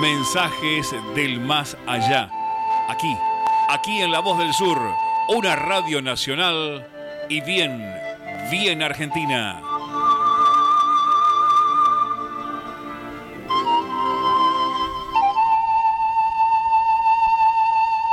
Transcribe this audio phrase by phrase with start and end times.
[0.00, 2.30] Mensajes del más allá.
[2.88, 3.14] Aquí,
[3.68, 4.78] aquí en La Voz del Sur,
[5.28, 6.86] una radio nacional
[7.28, 7.84] y bien,
[8.50, 9.60] bien argentina.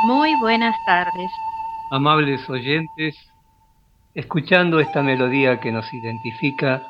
[0.03, 1.31] Muy buenas tardes.
[1.91, 3.16] Amables oyentes,
[4.16, 6.83] escuchando esta melodía que nos identifica,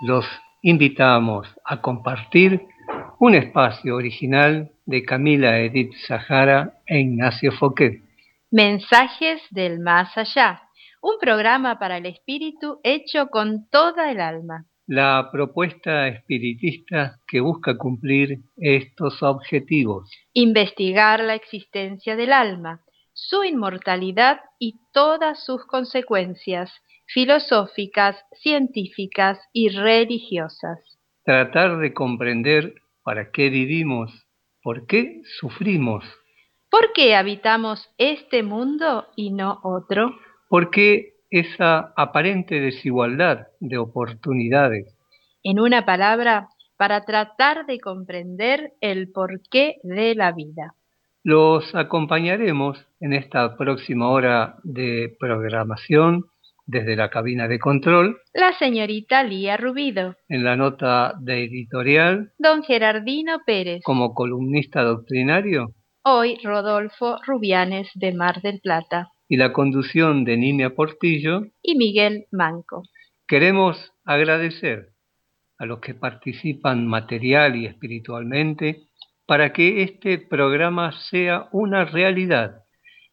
[0.00, 0.24] los
[0.62, 2.73] invitamos a compartir
[3.26, 8.02] un espacio original de Camila Edith Sahara e Ignacio Foquet.
[8.50, 10.60] Mensajes del más allá,
[11.00, 14.66] un programa para el espíritu hecho con toda el alma.
[14.86, 20.10] La propuesta espiritista que busca cumplir estos objetivos.
[20.34, 22.82] Investigar la existencia del alma,
[23.14, 26.70] su inmortalidad y todas sus consecuencias
[27.06, 30.78] filosóficas, científicas y religiosas.
[31.24, 34.26] Tratar de comprender para qué vivimos,
[34.62, 36.04] por qué sufrimos.
[36.70, 40.16] ¿Por qué habitamos este mundo y no otro?
[40.48, 44.96] ¿Por qué esa aparente desigualdad de oportunidades?
[45.42, 50.74] En una palabra, para tratar de comprender el porqué de la vida.
[51.22, 56.24] Los acompañaremos en esta próxima hora de programación
[56.66, 60.16] desde la cabina de control, la señorita Lía Rubido.
[60.28, 63.82] En la nota de editorial, don Gerardino Pérez.
[63.84, 69.10] Como columnista doctrinario, hoy Rodolfo Rubianes de Mar del Plata.
[69.28, 72.82] Y la conducción de Nimia Portillo y Miguel Manco.
[73.26, 74.90] Queremos agradecer
[75.58, 78.82] a los que participan material y espiritualmente
[79.26, 82.64] para que este programa sea una realidad.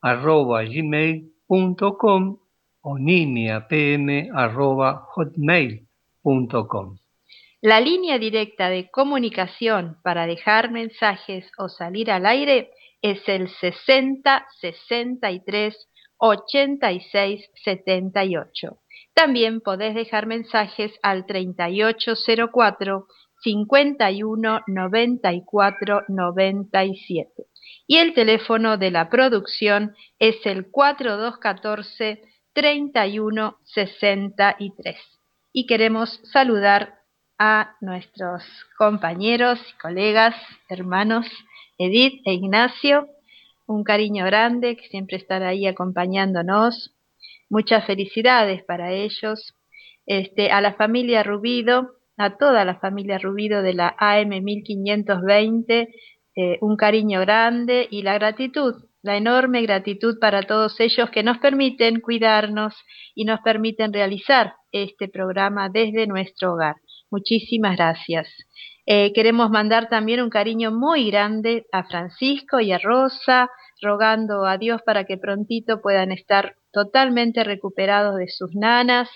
[0.00, 2.38] arroba gmail.com
[2.82, 6.99] o nimiapm arroba hotmail.com.
[7.62, 12.70] La línea directa de comunicación para dejar mensajes o salir al aire
[13.02, 18.78] es el 60 63 86 78.
[19.12, 23.06] También podés dejar mensajes al 3804
[23.42, 27.46] 51 94 97.
[27.86, 32.22] Y el teléfono de la producción es el 4214
[32.54, 34.96] 31 63.
[35.52, 36.99] Y queremos saludar
[37.42, 38.44] a nuestros
[38.76, 40.36] compañeros, colegas,
[40.68, 41.26] hermanos,
[41.78, 43.08] Edith e Ignacio.
[43.66, 46.94] Un cariño grande que siempre están ahí acompañándonos.
[47.48, 49.54] Muchas felicidades para ellos.
[50.04, 55.88] Este, a la familia Rubido, a toda la familia Rubido de la AM 1520,
[56.36, 61.38] eh, un cariño grande y la gratitud, la enorme gratitud para todos ellos que nos
[61.38, 62.74] permiten cuidarnos
[63.14, 66.76] y nos permiten realizar este programa desde nuestro hogar.
[67.10, 68.28] Muchísimas gracias.
[68.86, 73.50] Eh, queremos mandar también un cariño muy grande a Francisco y a Rosa,
[73.82, 79.08] rogando a Dios para que prontito puedan estar totalmente recuperados de sus nanas.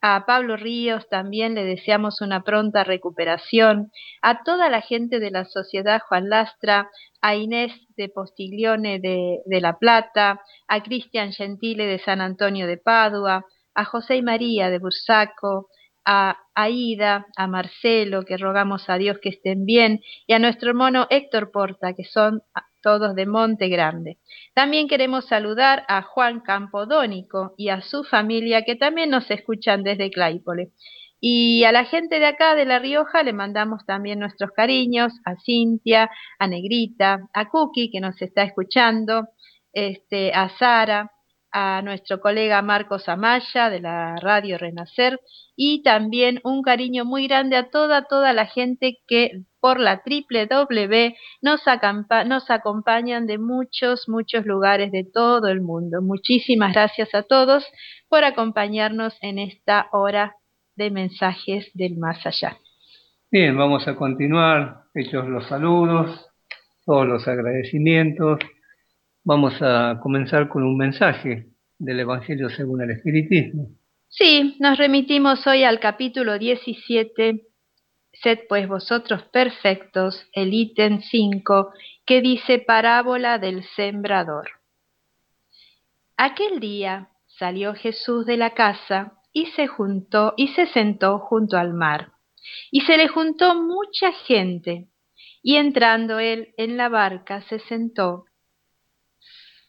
[0.00, 3.90] A Pablo Ríos también le deseamos una pronta recuperación.
[4.22, 6.90] A toda la gente de la Sociedad Juan Lastra,
[7.20, 12.76] a Inés de Postiglione de, de La Plata, a Cristian Gentile de San Antonio de
[12.76, 13.44] Padua,
[13.74, 15.68] a José y María de Bursaco,
[16.06, 21.06] a Aida, a Marcelo, que rogamos a Dios que estén bien, y a nuestro hermano
[21.10, 22.42] Héctor Porta, que son
[22.80, 24.18] todos de Monte Grande.
[24.54, 30.10] También queremos saludar a Juan Campodónico y a su familia que también nos escuchan desde
[30.10, 30.70] Claypole.
[31.20, 35.34] Y a la gente de acá, de La Rioja, le mandamos también nuestros cariños, a
[35.44, 36.08] Cintia,
[36.38, 39.28] a Negrita, a Cookie, que nos está escuchando,
[39.72, 41.10] este, a Sara,
[41.58, 45.18] a nuestro colega Marcos Amaya de la Radio Renacer
[45.56, 51.14] y también un cariño muy grande a toda, toda la gente que por la www
[51.40, 51.62] nos,
[52.26, 56.02] nos acompañan de muchos, muchos lugares de todo el mundo.
[56.02, 57.64] Muchísimas gracias a todos
[58.10, 60.34] por acompañarnos en esta hora
[60.74, 62.58] de mensajes del más allá.
[63.30, 66.28] Bien, vamos a continuar, hechos los saludos,
[66.84, 68.40] todos los agradecimientos.
[69.28, 71.48] Vamos a comenzar con un mensaje
[71.80, 73.70] del Evangelio según el Espiritismo.
[74.06, 77.42] Sí, nos remitimos hoy al capítulo 17,
[78.12, 81.72] Sed pues vosotros perfectos, el ítem 5,
[82.06, 84.48] que dice parábola del sembrador.
[86.16, 91.74] Aquel día salió Jesús de la casa y se juntó y se sentó junto al
[91.74, 92.12] mar.
[92.70, 94.86] Y se le juntó mucha gente,
[95.42, 98.26] y entrando él en la barca se sentó,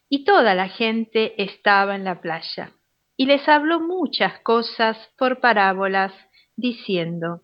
[0.10, 2.72] y toda la gente estaba en la playa.
[3.16, 6.14] Y les habló muchas cosas por parábolas,
[6.56, 7.42] diciendo,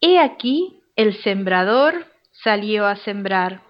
[0.00, 3.62] He aquí el sembrador salió a sembrar,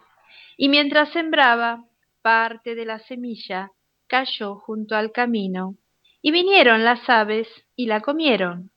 [0.57, 1.85] y mientras sembraba,
[2.23, 3.71] parte de la semilla
[4.07, 5.77] cayó junto al camino,
[6.21, 8.71] y vinieron las aves y la comieron.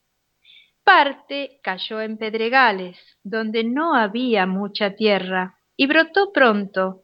[0.83, 7.03] Parte cayó en pedregales, donde no había mucha tierra, y brotó pronto,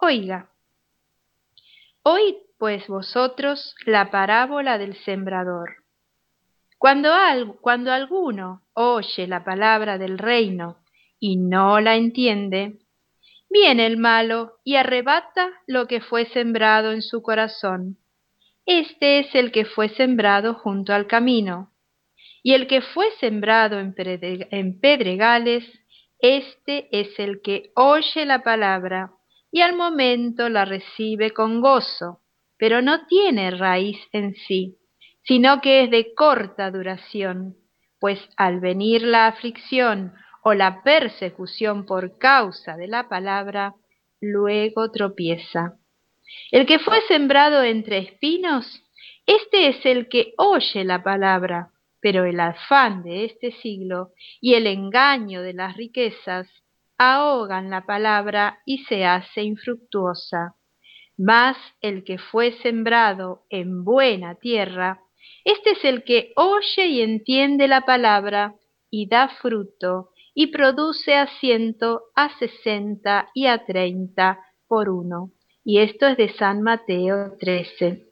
[0.00, 0.50] oiga.
[2.02, 5.84] Oíd pues vosotros la parábola del sembrador.
[6.78, 7.10] Cuando,
[7.60, 10.78] cuando alguno oye la palabra del reino
[11.18, 12.78] y no la entiende,
[13.50, 17.98] viene el malo y arrebata lo que fue sembrado en su corazón.
[18.66, 21.72] Este es el que fue sembrado junto al camino.
[22.42, 23.94] Y el que fue sembrado en
[24.80, 25.64] pedregales,
[26.20, 29.15] este es el que oye la palabra
[29.56, 32.20] y al momento la recibe con gozo,
[32.58, 34.76] pero no tiene raíz en sí,
[35.22, 37.56] sino que es de corta duración,
[37.98, 40.12] pues al venir la aflicción
[40.42, 43.72] o la persecución por causa de la palabra,
[44.20, 45.78] luego tropieza.
[46.50, 48.82] El que fue sembrado entre espinos,
[49.24, 51.70] este es el que oye la palabra,
[52.02, 56.46] pero el afán de este siglo y el engaño de las riquezas
[56.98, 60.54] ahogan la palabra y se hace infructuosa.
[61.18, 65.00] Mas el que fue sembrado en buena tierra,
[65.44, 68.54] este es el que oye y entiende la palabra
[68.90, 75.30] y da fruto y produce a ciento, a sesenta y a treinta por uno.
[75.64, 78.06] Y esto es de San Mateo 13.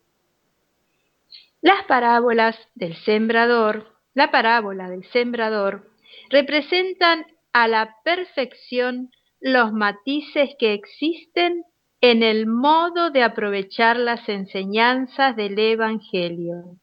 [1.60, 5.90] Las parábolas del sembrador, la parábola del sembrador,
[6.30, 11.62] representan a la perfección los matices que existen
[12.00, 16.76] en el modo de aprovechar las enseñanzas del Evangelio.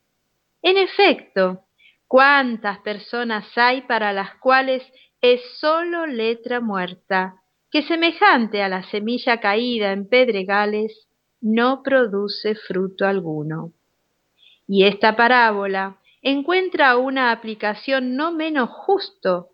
[0.61, 1.65] En efecto,
[2.07, 4.81] cuántas personas hay para las cuales
[5.19, 7.35] es sólo letra muerta,
[7.69, 11.09] que semejante a la semilla caída en pedregales,
[11.41, 13.73] no produce fruto alguno.
[14.67, 19.50] Y esta parábola encuentra una aplicación no menos justo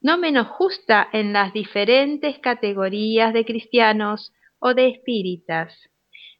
[0.00, 5.74] no menos justa en las diferentes categorías de cristianos o de espíritas.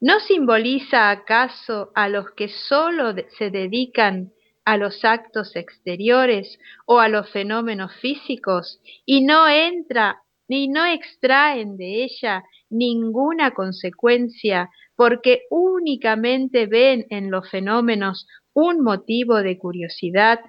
[0.00, 4.32] ¿No simboliza acaso a los que sólo se dedican
[4.64, 11.76] a los actos exteriores o a los fenómenos físicos y no entra ni no extraen
[11.76, 20.40] de ella ninguna consecuencia porque únicamente ven en los fenómenos un motivo de curiosidad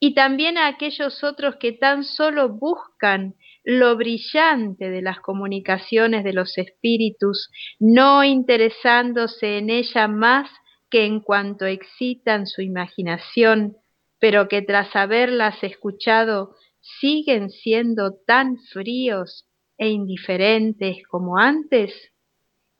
[0.00, 6.32] y también a aquellos otros que tan solo buscan lo brillante de las comunicaciones de
[6.32, 10.50] los espíritus, no interesándose en ella más
[10.90, 13.76] que en cuanto excitan su imaginación,
[14.18, 19.46] pero que tras haberlas escuchado siguen siendo tan fríos
[19.78, 21.92] e indiferentes como antes?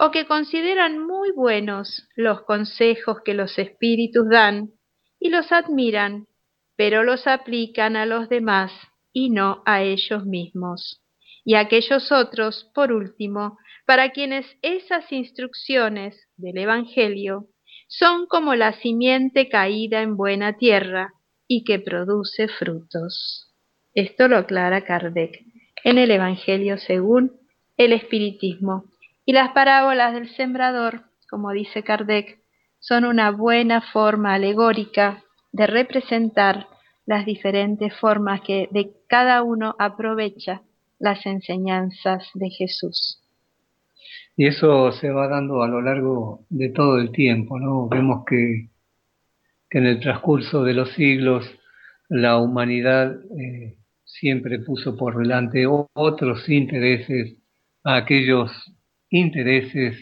[0.02, 4.70] o que consideran muy buenos los consejos que los espíritus dan
[5.20, 6.26] y los admiran,
[6.80, 8.72] pero los aplican a los demás
[9.12, 11.02] y no a ellos mismos.
[11.44, 17.48] Y aquellos otros, por último, para quienes esas instrucciones del Evangelio
[17.86, 21.12] son como la simiente caída en buena tierra
[21.46, 23.52] y que produce frutos.
[23.92, 25.38] Esto lo aclara Kardec
[25.84, 27.32] en el Evangelio según
[27.76, 28.86] el Espiritismo.
[29.26, 32.40] Y las parábolas del sembrador, como dice Kardec,
[32.78, 35.22] son una buena forma alegórica
[35.52, 36.66] de representar
[37.06, 40.62] las diferentes formas que de cada uno aprovecha
[40.98, 43.20] las enseñanzas de Jesús.
[44.36, 47.88] Y eso se va dando a lo largo de todo el tiempo, ¿no?
[47.88, 48.68] Vemos que,
[49.68, 51.50] que en el transcurso de los siglos
[52.08, 57.36] la humanidad eh, siempre puso por delante otros intereses,
[57.84, 58.50] aquellos
[59.08, 59.96] intereses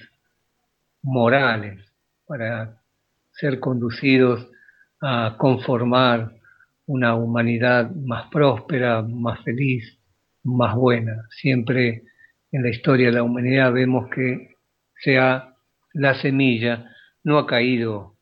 [1.03, 1.81] morales
[2.27, 2.81] para
[3.33, 4.49] ser conducidos
[5.01, 6.33] a conformar
[6.87, 9.99] una humanidad más próspera, más feliz,
[10.43, 11.27] más buena.
[11.31, 12.03] Siempre
[12.51, 14.55] en la historia de la humanidad vemos que
[15.03, 15.55] sea
[15.93, 16.91] la semilla
[17.25, 18.17] no ha caído,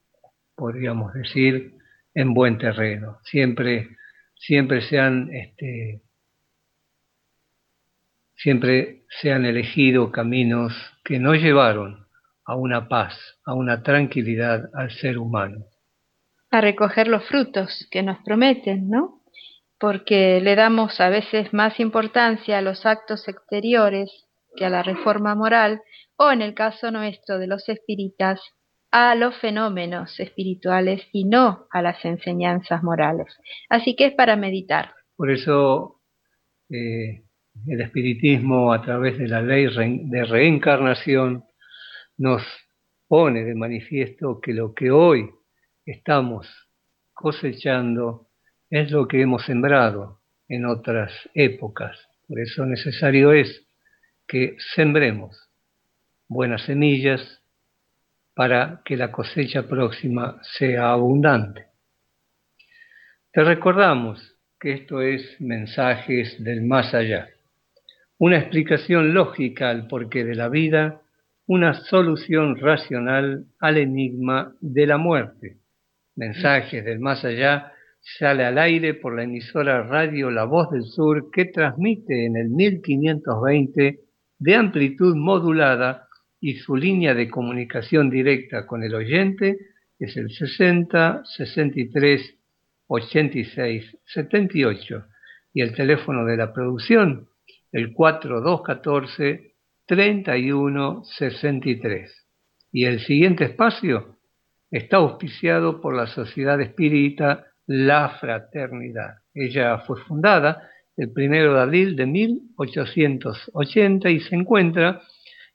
[0.54, 1.75] podríamos decir,
[2.14, 3.18] en buen terreno.
[3.25, 3.97] Siempre,
[4.35, 6.02] siempre se han, este,
[8.35, 10.73] siempre se han elegido caminos
[11.04, 12.06] que no llevaron
[12.45, 13.14] a una paz,
[13.45, 15.66] a una tranquilidad al ser humano.
[16.50, 19.17] A recoger los frutos que nos prometen, ¿no?
[19.79, 24.11] porque le damos a veces más importancia a los actos exteriores
[24.57, 25.83] que a la reforma moral,
[26.17, 28.41] o en el caso nuestro de los espíritas,
[28.91, 33.37] a los fenómenos espirituales y no a las enseñanzas morales.
[33.69, 34.95] Así que es para meditar.
[35.17, 36.00] Por eso
[36.71, 37.25] eh,
[37.67, 41.45] el espiritismo a través de la ley de reencarnación
[42.17, 42.43] nos
[43.09, 45.29] pone de manifiesto que lo que hoy
[45.87, 46.47] estamos
[47.14, 48.26] cosechando
[48.69, 51.97] es lo que hemos sembrado en otras épocas.
[52.28, 53.64] Por eso necesario es
[54.26, 55.49] que sembremos
[56.28, 57.40] buenas semillas
[58.35, 61.66] para que la cosecha próxima sea abundante.
[63.33, 67.28] Te recordamos que esto es mensajes del más allá,
[68.19, 71.00] una explicación lógica al porqué de la vida,
[71.47, 75.59] una solución racional al enigma de la muerte.
[76.16, 81.30] Mensajes del más allá sale al aire por la emisora Radio La Voz del Sur
[81.30, 84.00] que transmite en el 1520
[84.38, 86.08] de amplitud modulada
[86.40, 89.58] y su línea de comunicación directa con el oyente
[89.99, 92.35] es el 60 63
[92.87, 95.04] 86 78
[95.52, 97.28] y el teléfono de la producción
[97.73, 99.54] el 4214
[99.87, 102.26] 31 63.
[102.73, 104.15] Y el siguiente espacio
[104.70, 109.16] está auspiciado por la Sociedad Espírita la fraternidad.
[109.35, 115.02] Ella fue fundada el 1 de abril de 1880 y se encuentra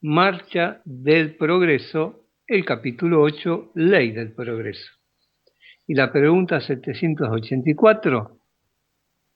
[0.00, 4.90] Marcha del Progreso, el capítulo 8, Ley del Progreso.
[5.86, 8.38] Y la pregunta 784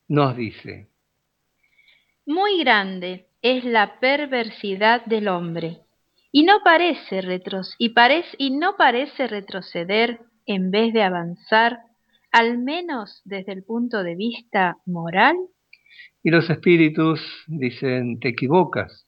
[0.09, 0.89] nos dice,
[2.27, 5.79] Muy grande es la perversidad del hombre,
[6.31, 11.81] y no parece, retros y, parece, y no parece retroceder en vez de avanzar,
[12.33, 15.37] al menos desde el punto de vista moral?
[16.23, 19.07] Y los espíritus dicen, te equivocas.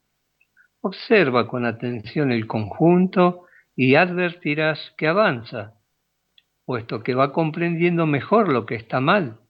[0.81, 3.45] Observa con atención el conjunto
[3.77, 5.75] y advertirás que avanza,
[6.65, 9.41] puesto que va comprendiendo mejor lo que está mal,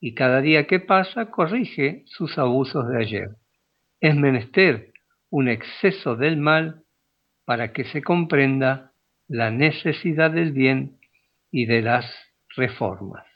[0.00, 3.28] y cada día que pasa corrige sus abusos de ayer.
[4.00, 4.92] Es menester
[5.30, 6.82] un exceso del mal
[7.44, 8.92] para que se comprenda
[9.28, 10.98] la necesidad del bien
[11.50, 12.06] y de las
[12.56, 13.26] reformas.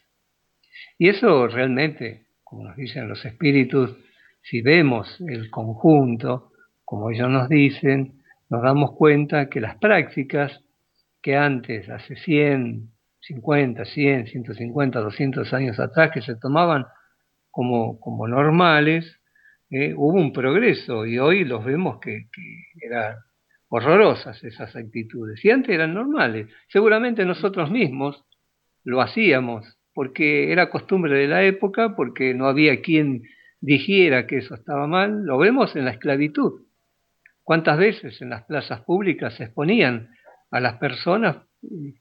[0.99, 3.97] Y eso realmente, como nos dicen los espíritus,
[4.43, 6.53] si vemos el conjunto,
[6.85, 10.63] como ellos nos dicen, nos damos cuenta que las prácticas
[11.21, 16.87] que antes, hace 100, 50, 100, 150, 200 años atrás, que se tomaban
[17.51, 19.21] como, normales,
[19.71, 23.17] eh, hubo un progreso y hoy los vemos que, que eran
[23.69, 25.45] horrorosas esas actitudes.
[25.45, 26.49] Y antes eran normales.
[26.69, 28.25] Seguramente nosotros mismos
[28.85, 33.23] lo hacíamos porque era costumbre de la época, porque no había quien
[33.61, 35.25] dijera que eso estaba mal.
[35.25, 36.67] Lo vemos en la esclavitud.
[37.43, 40.11] ¿Cuántas veces en las plazas públicas se exponían
[40.51, 41.39] a las personas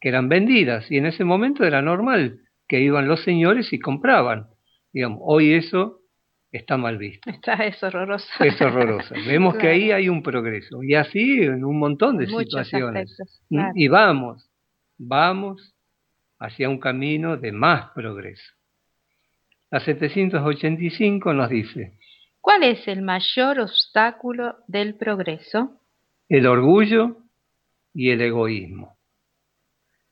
[0.02, 0.92] que eran vendidas?
[0.92, 4.48] Y en ese momento era normal que iban los señores y compraban.
[4.92, 6.02] Digamos, hoy eso
[6.56, 7.30] está mal visto.
[7.30, 8.28] Está, es horroroso.
[8.44, 9.14] Es horroroso.
[9.28, 10.82] Vemos que ahí hay un progreso.
[10.84, 13.18] Y así en un montón de situaciones.
[13.50, 14.50] Y vamos,
[14.98, 15.76] vamos
[16.40, 18.54] hacia un camino de más progreso.
[19.72, 21.98] La 785 nos dice,
[22.40, 25.82] ¿cuál es el mayor obstáculo del progreso?
[26.30, 27.18] El orgullo
[27.94, 28.98] y el egoísmo.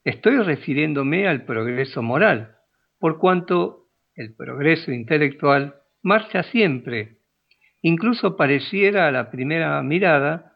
[0.03, 2.57] Estoy refiriéndome al progreso moral,
[2.99, 7.17] por cuanto el progreso intelectual marcha siempre.
[7.81, 10.53] Incluso pareciera a la primera mirada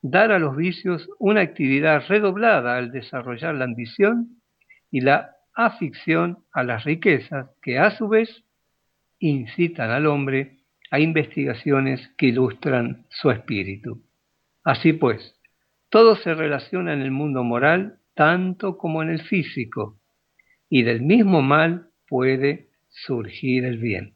[0.00, 4.40] dar a los vicios una actividad redoblada al desarrollar la ambición
[4.90, 8.44] y la afición a las riquezas que a su vez
[9.18, 10.58] incitan al hombre
[10.90, 14.02] a investigaciones que ilustran su espíritu.
[14.62, 15.36] Así pues,
[15.90, 20.00] todo se relaciona en el mundo moral tanto como en el físico,
[20.68, 24.15] y del mismo mal puede surgir el bien.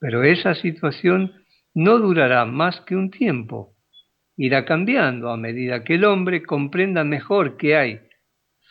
[0.00, 1.32] Pero esa situación
[1.74, 3.74] no durará más que un tiempo.
[4.36, 8.00] Irá cambiando a medida que el hombre comprenda mejor que hay,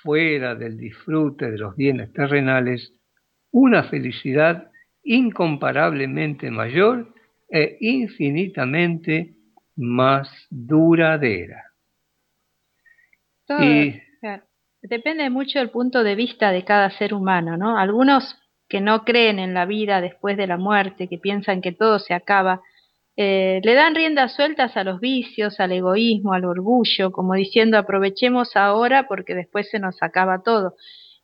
[0.02, 2.94] fuera del disfrute de los bienes terrenales,
[3.52, 4.72] una felicidad
[5.04, 7.14] incomparablemente mayor
[7.50, 9.36] e infinitamente
[9.76, 11.64] más duradera.
[14.82, 17.78] Depende mucho del punto de vista de cada ser humano, ¿no?
[17.78, 22.00] Algunos que no creen en la vida después de la muerte, que piensan que todo
[22.00, 22.62] se acaba,
[23.20, 28.56] eh, le dan riendas sueltas a los vicios, al egoísmo, al orgullo, como diciendo aprovechemos
[28.56, 30.76] ahora porque después se nos acaba todo.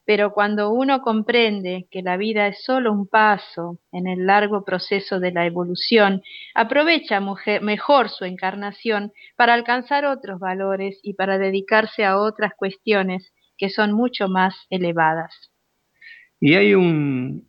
[0.05, 5.19] Pero cuando uno comprende que la vida es solo un paso en el largo proceso
[5.19, 6.23] de la evolución,
[6.55, 7.21] aprovecha
[7.61, 13.93] mejor su encarnación para alcanzar otros valores y para dedicarse a otras cuestiones que son
[13.93, 15.52] mucho más elevadas.
[16.45, 17.47] Y hay un,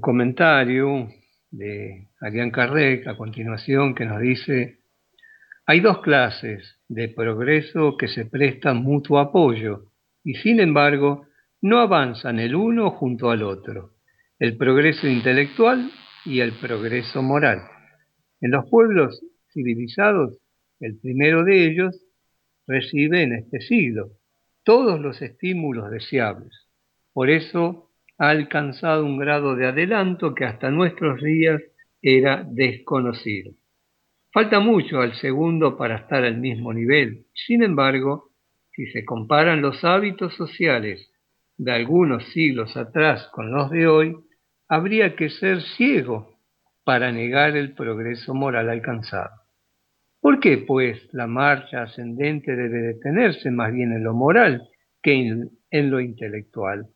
[0.00, 1.06] comentario
[1.50, 4.78] de Arián Carrec a continuación que nos dice,
[5.66, 9.92] hay dos clases de progreso que se prestan mutuo apoyo
[10.24, 11.26] y sin embargo
[11.60, 13.90] no avanzan el uno junto al otro,
[14.38, 15.90] el progreso intelectual
[16.24, 17.64] y el progreso moral.
[18.40, 19.20] En los pueblos
[19.52, 20.38] civilizados,
[20.80, 22.02] el primero de ellos
[22.66, 24.12] recibe en este siglo
[24.64, 26.66] todos los estímulos deseables.
[27.12, 27.85] Por eso
[28.18, 31.62] ha alcanzado un grado de adelanto que hasta nuestros días
[32.00, 33.52] era desconocido.
[34.32, 37.26] Falta mucho al segundo para estar al mismo nivel.
[37.32, 38.30] Sin embargo,
[38.72, 41.10] si se comparan los hábitos sociales
[41.56, 44.16] de algunos siglos atrás con los de hoy,
[44.68, 46.36] habría que ser ciego
[46.84, 49.30] para negar el progreso moral alcanzado.
[50.20, 54.68] ¿Por qué, pues, la marcha ascendente debe detenerse más bien en lo moral
[55.02, 55.14] que
[55.70, 56.88] en, lo intelectual?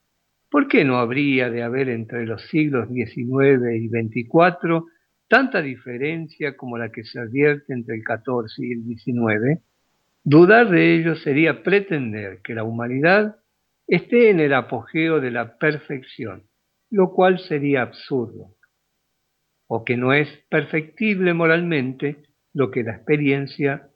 [0.51, 4.83] ¿Por qué no habría de haber entre los siglos XIX y XXIV
[5.29, 9.63] tanta diferencia como la que se advierte entre el XIV y el XIX?
[10.25, 13.37] Dudar de ello sería pretender que la humanidad
[13.87, 16.43] esté en el apogeo de la perfección,
[16.91, 18.57] lo cual sería absurdo,
[19.69, 23.89] o que no es perfectible moralmente lo que la experiencia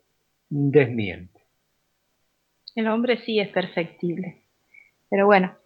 [0.48, 1.40] desmiente.
[2.76, 4.44] El hombre sí es perfectible,
[5.10, 5.56] pero bueno,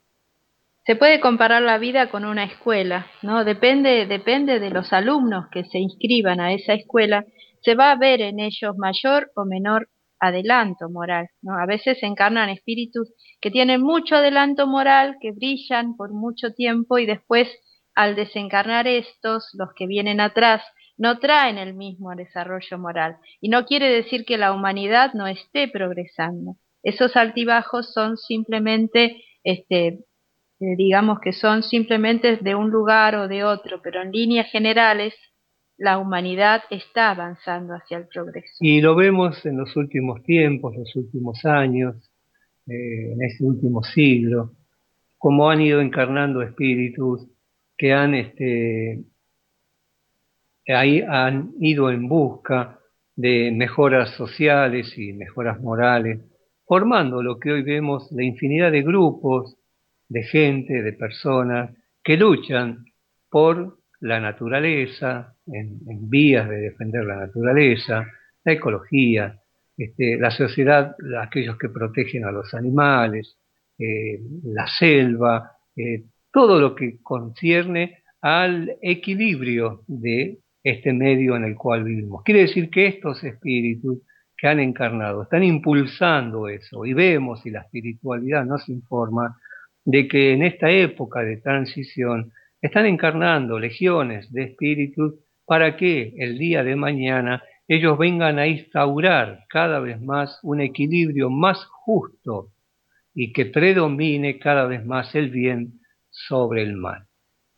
[0.88, 3.44] se puede comparar la vida con una escuela, ¿no?
[3.44, 7.26] Depende, depende de los alumnos que se inscriban a esa escuela,
[7.60, 11.28] se va a ver en ellos mayor o menor adelanto moral.
[11.46, 16.96] A veces se encarnan espíritus que tienen mucho adelanto moral, que brillan por mucho tiempo
[16.96, 17.50] y después
[17.94, 20.62] al desencarnar estos, los que vienen atrás,
[20.96, 23.18] no traen el mismo desarrollo moral.
[23.42, 26.56] Y no quiere decir que la humanidad no esté progresando.
[26.82, 29.98] Esos altibajos son simplemente este,
[30.60, 35.14] eh, digamos que son simplemente de un lugar o de otro, pero en líneas generales
[35.76, 38.56] la humanidad está avanzando hacia el progreso.
[38.60, 42.10] Y lo vemos en los últimos tiempos, los últimos años,
[42.66, 44.52] eh, en este último siglo,
[45.16, 47.28] como han ido encarnando espíritus
[47.76, 49.04] que han, este,
[50.66, 52.80] ahí han ido en busca
[53.14, 56.20] de mejoras sociales y mejoras morales,
[56.66, 59.56] formando lo que hoy vemos la infinidad de grupos,
[60.08, 61.70] de gente, de personas
[62.02, 62.84] que luchan
[63.30, 68.06] por la naturaleza, en, vías de defender la naturaleza,
[68.44, 69.40] la ecología,
[69.76, 73.36] este, la sociedad, aquellos que protegen a los animales,
[73.78, 81.54] eh, la selva, eh, todo lo que concierne al equilibrio de este medio en el
[81.54, 82.22] cual vivimos.
[82.24, 83.98] Quiere decir que estos espíritus
[84.36, 89.36] que han encarnado están impulsando eso y vemos y la espiritualidad nos informa
[89.84, 95.14] de que en esta época de transición están encarnando legiones de espíritus
[95.46, 101.30] para que el día de mañana ellos vengan a instaurar cada vez más un equilibrio
[101.30, 102.50] más justo
[103.14, 107.06] y que predomine cada vez más el bien sobre el mal.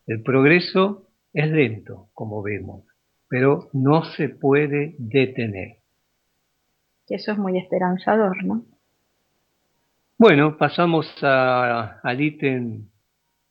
[0.07, 2.85] El progreso es lento, como vemos,
[3.29, 5.77] pero no se puede detener.
[7.07, 8.65] Eso es muy esperanzador, ¿no?
[10.23, 12.91] Bueno, pasamos al ítem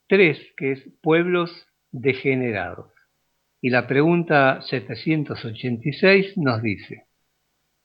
[0.06, 1.50] 3, que es pueblos
[1.90, 2.92] degenerados.
[3.60, 7.08] Y la pregunta 786 nos dice,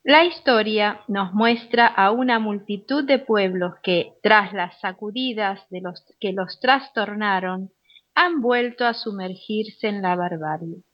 [0.04, 6.04] la historia nos muestra a una multitud de pueblos que, tras las sacudidas de los
[6.20, 7.72] que los trastornaron,
[8.14, 10.84] han vuelto a sumergirse en la barbarie.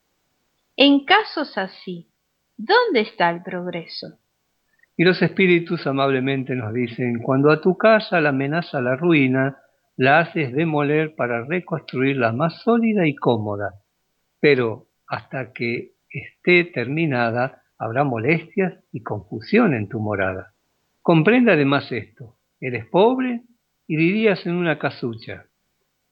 [0.77, 2.09] En casos así,
[2.57, 4.19] ¿dónde está el progreso?
[5.03, 9.59] Y los espíritus amablemente nos dicen, cuando a tu casa la amenaza la ruina,
[9.97, 13.73] la haces demoler para reconstruirla más sólida y cómoda.
[14.39, 20.53] Pero hasta que esté terminada, habrá molestias y confusión en tu morada.
[21.01, 23.43] Comprende además esto, eres pobre
[23.89, 25.47] y vivías en una casucha.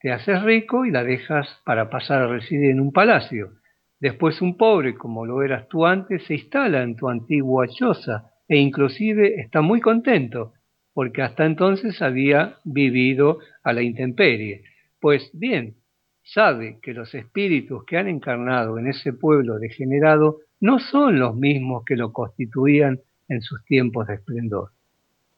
[0.01, 3.53] Te haces rico y la dejas para pasar a residir en un palacio.
[4.01, 8.57] Después un pobre, como lo eras tú antes, se instala en tu antigua choza e
[8.57, 10.55] inclusive está muy contento,
[10.93, 14.65] porque hasta entonces había vivido a la intemperie.
[15.01, 15.77] Pues bien,
[16.25, 21.85] sabe que los espíritus que han encarnado en ese pueblo degenerado no son los mismos
[21.87, 24.71] que lo constituían en sus tiempos de esplendor.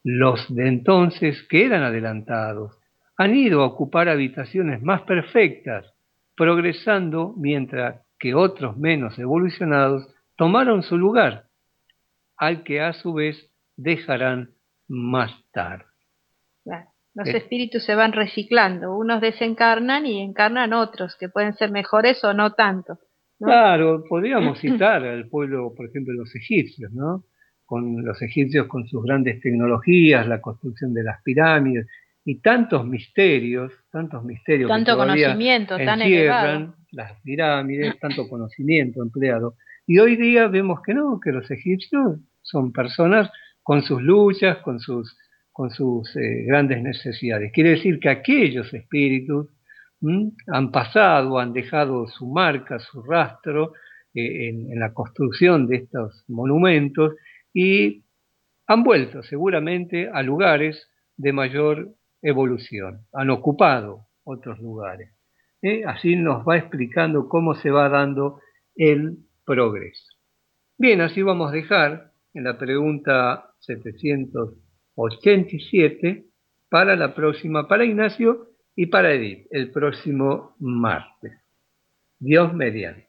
[0.02, 2.78] Los de entonces, que eran adelantados,
[3.18, 5.84] han ido a ocupar habitaciones más perfectas,
[6.34, 11.44] progresando mientras que otros menos evolucionados tomaron su lugar,
[12.42, 13.36] al que a su vez
[13.76, 14.50] dejarán
[14.88, 15.84] más tarde.
[17.14, 17.36] Los eh.
[17.36, 22.54] espíritus se van reciclando, unos desencarnan y encarnan otros, que pueden ser mejores o no
[22.54, 22.98] tanto.
[23.38, 27.22] Claro, podríamos citar al pueblo, por ejemplo, los egipcios, ¿no?
[27.64, 31.86] Con los egipcios con sus grandes tecnologías, la construcción de las pirámides
[32.24, 36.74] y tantos misterios, tantos misterios tanto conocimiento, tan elevado.
[36.90, 39.54] las pirámides, tanto conocimiento empleado.
[39.86, 43.30] Y hoy día vemos que no, que los egipcios son personas
[43.62, 45.16] con sus luchas, con sus,
[45.52, 47.52] con sus eh, grandes necesidades.
[47.52, 49.48] Quiere decir que aquellos espíritus
[50.48, 53.72] han pasado, han dejado su marca, su rastro
[54.14, 57.14] eh, en, la construcción de estos monumentos
[57.54, 58.04] y
[58.66, 65.10] han vuelto seguramente a lugares de mayor evolución, han ocupado otros lugares.
[65.62, 65.82] ¿eh?
[65.86, 68.40] Así nos va explicando cómo se va dando
[68.74, 70.06] el progreso.
[70.78, 76.26] Bien, así vamos a dejar en la pregunta 787
[76.68, 81.32] para la próxima, para Ignacio, y para Edith el próximo martes.
[82.18, 83.08] Dios mediante.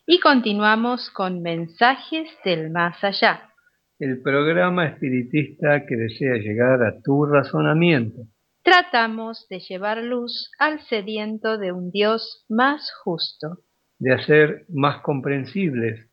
[0.05, 3.51] Y continuamos con mensajes del más allá
[4.01, 8.23] el programa espiritista que desea llegar a tu razonamiento.
[8.63, 13.59] Tratamos de llevar luz al sediento de un Dios más justo.
[13.99, 16.09] De hacer más comprensibles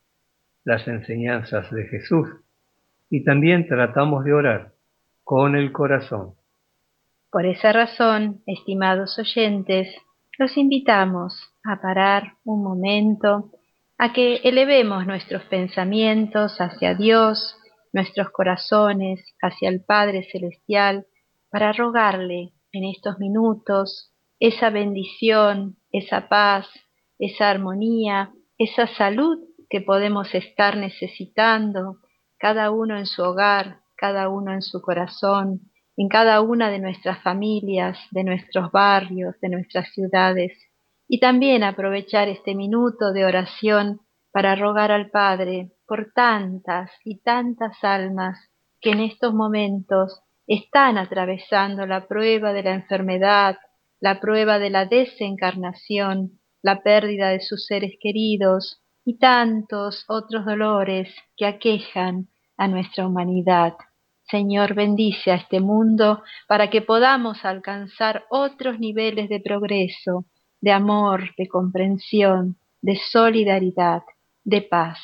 [0.64, 2.28] las enseñanzas de Jesús.
[3.08, 4.74] Y también tratamos de orar
[5.24, 6.34] con el corazón.
[7.30, 9.94] Por esa razón, estimados oyentes,
[10.38, 13.50] los invitamos a parar un momento,
[13.98, 17.56] a que elevemos nuestros pensamientos hacia Dios,
[17.92, 21.06] nuestros corazones hacia el Padre Celestial
[21.50, 26.66] para rogarle en estos minutos esa bendición, esa paz,
[27.18, 29.38] esa armonía, esa salud
[29.68, 31.98] que podemos estar necesitando,
[32.38, 35.67] cada uno en su hogar, cada uno en su corazón,
[35.98, 40.52] en cada una de nuestras familias, de nuestros barrios, de nuestras ciudades,
[41.08, 47.82] y también aprovechar este minuto de oración para rogar al Padre por tantas y tantas
[47.82, 48.38] almas
[48.80, 53.56] que en estos momentos están atravesando la prueba de la enfermedad,
[53.98, 61.12] la prueba de la desencarnación, la pérdida de sus seres queridos y tantos otros dolores
[61.36, 63.74] que aquejan a nuestra humanidad.
[64.30, 70.26] Señor, bendice a este mundo para que podamos alcanzar otros niveles de progreso,
[70.60, 74.02] de amor, de comprensión, de solidaridad,
[74.44, 74.98] de paz.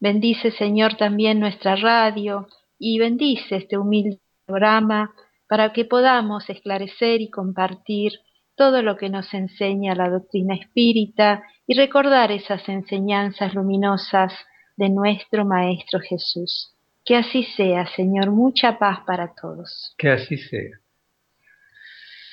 [0.00, 2.46] Bendice, Señor, también nuestra radio
[2.78, 5.14] y bendice este humilde programa
[5.48, 8.12] para que podamos esclarecer y compartir
[8.56, 14.32] todo lo que nos enseña la doctrina espírita y recordar esas enseñanzas luminosas
[14.76, 16.73] de nuestro Maestro Jesús.
[17.04, 19.94] Que así sea, Señor, mucha paz para todos.
[19.98, 20.78] Que así sea.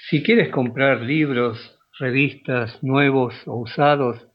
[0.10, 1.58] Si quieres comprar libros,
[2.00, 4.28] revistas nuevos o usados,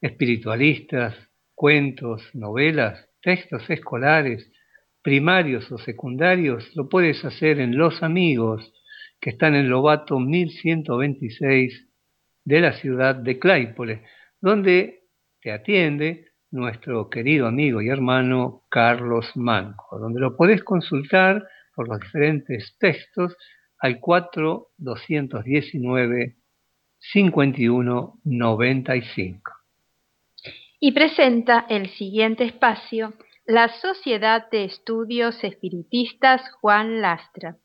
[0.00, 1.14] espiritualistas,
[1.54, 4.50] cuentos, novelas, textos escolares,
[5.02, 8.72] primarios o secundarios, lo puedes hacer en Los Amigos,
[9.20, 11.88] que están en Lobato 1126
[12.44, 14.02] de la ciudad de Claypole,
[14.40, 15.04] donde
[15.40, 21.98] te atiende nuestro querido amigo y hermano Carlos Manco, donde lo podés consultar por los
[22.00, 23.34] diferentes textos
[23.78, 26.36] al 4219
[26.98, 29.52] 5195.
[30.80, 33.12] Y presenta el siguiente espacio
[33.46, 37.56] la Sociedad de Estudios Espiritistas Juan Lastra.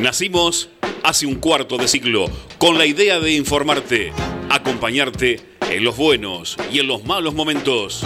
[0.02, 0.69] Nacimos
[1.04, 2.26] hace un cuarto de siglo
[2.58, 4.13] con la idea de informarte
[4.50, 8.06] acompañarte en los buenos y en los malos momentos.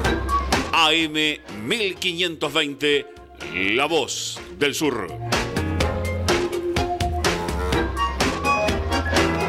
[0.87, 1.13] AM
[1.67, 3.05] 1520,
[3.75, 5.40] La Voz del Sur.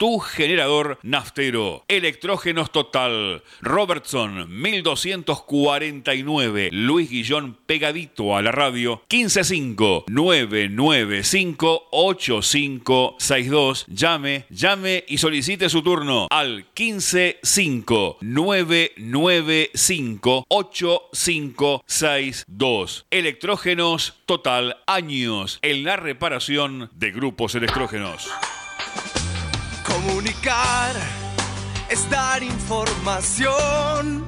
[0.00, 1.84] tu generador naftero.
[1.86, 3.44] Electrógenos Total.
[3.60, 6.70] Robertson 1249.
[6.72, 9.02] Luis Guillón pegadito a la radio.
[9.10, 13.84] 155 995 8562.
[13.88, 23.04] Llame, llame y solicite su turno al 155 995 8562.
[23.10, 28.30] Electrógenos Total años en la reparación de grupos electrógenos.
[29.92, 30.94] Comunicar
[31.88, 34.24] es dar información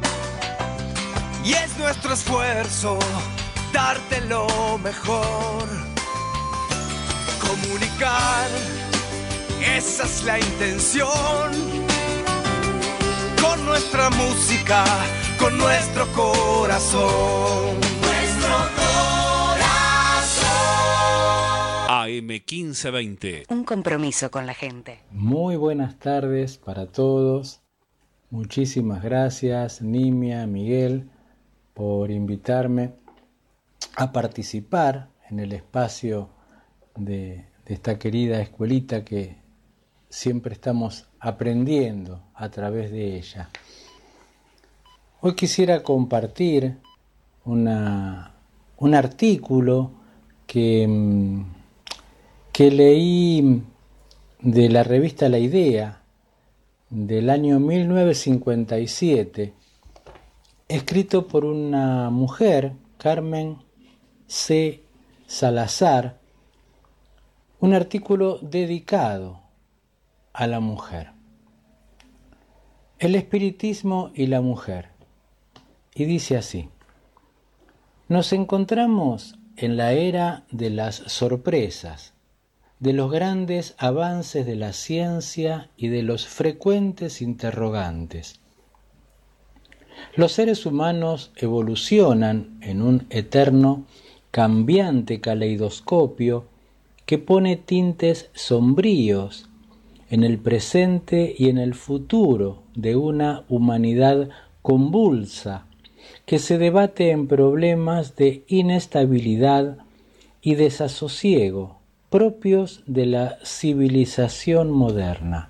[1.44, 2.98] y es nuestro esfuerzo
[3.72, 5.64] darte lo mejor.
[7.40, 8.48] Comunicar,
[9.60, 11.50] esa es la intención.
[13.40, 14.84] Con nuestra música,
[15.38, 17.80] con nuestro corazón.
[18.00, 18.81] Nuestro corazón.
[22.02, 23.44] AM 1520.
[23.48, 25.00] Un compromiso con la gente.
[25.10, 27.60] Muy buenas tardes para todos.
[28.30, 31.10] Muchísimas gracias, Nimia, Miguel
[31.74, 32.92] por invitarme
[33.96, 36.28] a participar en el espacio
[36.96, 39.36] de, esta querida escuelita que
[40.10, 43.48] siempre estamos aprendiendo a través de ella.
[45.20, 46.76] Hoy quisiera compartir
[47.44, 48.34] una,
[48.76, 49.92] un artículo
[50.46, 50.86] que,
[52.52, 53.62] que leí
[54.40, 56.02] de la revista La Idea
[56.90, 59.54] del año 1957,
[60.68, 63.56] escrito por una mujer, Carmen
[64.26, 64.82] C.
[65.26, 66.20] Salazar,
[67.58, 69.40] un artículo dedicado
[70.34, 71.12] a la mujer.
[72.98, 74.90] El espiritismo y la mujer.
[75.94, 76.68] Y dice así,
[78.08, 82.11] nos encontramos en la era de las sorpresas,
[82.82, 88.40] de los grandes avances de la ciencia y de los frecuentes interrogantes.
[90.16, 93.84] Los seres humanos evolucionan en un eterno,
[94.32, 96.46] cambiante caleidoscopio
[97.06, 99.48] que pone tintes sombríos
[100.10, 104.28] en el presente y en el futuro de una humanidad
[104.60, 105.66] convulsa
[106.26, 109.78] que se debate en problemas de inestabilidad
[110.40, 111.81] y desasosiego
[112.12, 115.48] propios de la civilización moderna.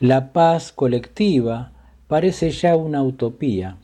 [0.00, 1.70] La paz colectiva
[2.08, 3.76] parece ya una utopía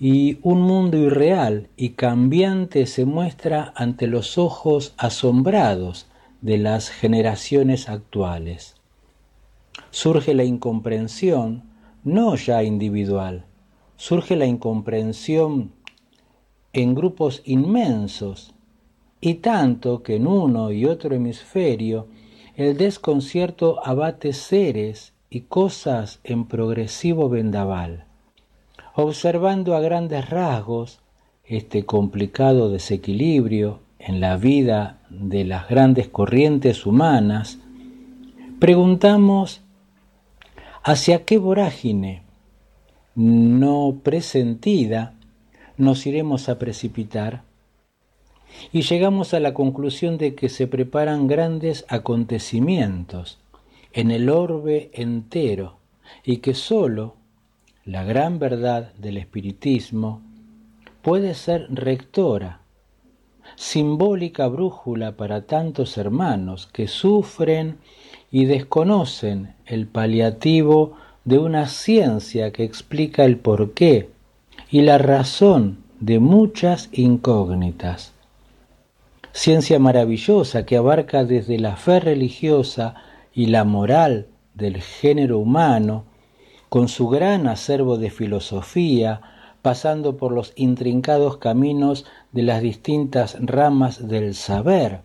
[0.00, 6.06] y un mundo irreal y cambiante se muestra ante los ojos asombrados
[6.40, 8.76] de las generaciones actuales.
[9.90, 11.64] Surge la incomprensión,
[12.02, 13.44] no ya individual,
[13.98, 15.72] surge la incomprensión
[16.72, 18.53] en grupos inmensos
[19.24, 22.08] y tanto que en uno y otro hemisferio
[22.56, 28.04] el desconcierto abate seres y cosas en progresivo vendaval.
[28.94, 31.00] Observando a grandes rasgos
[31.42, 37.58] este complicado desequilibrio en la vida de las grandes corrientes humanas,
[38.60, 39.62] preguntamos
[40.82, 42.24] hacia qué vorágine
[43.14, 45.14] no presentida
[45.78, 47.53] nos iremos a precipitar
[48.72, 53.38] y llegamos a la conclusión de que se preparan grandes acontecimientos
[53.92, 55.78] en el orbe entero
[56.24, 57.14] y que sólo
[57.84, 60.22] la gran verdad del espiritismo
[61.02, 62.60] puede ser rectora,
[63.56, 67.76] simbólica brújula para tantos hermanos que sufren
[68.30, 74.08] y desconocen el paliativo de una ciencia que explica el porqué
[74.70, 78.13] y la razón de muchas incógnitas.
[79.36, 82.94] Ciencia maravillosa que abarca desde la fe religiosa
[83.34, 86.04] y la moral del género humano
[86.68, 89.22] con su gran acervo de filosofía,
[89.60, 95.00] pasando por los intrincados caminos de las distintas ramas del saber,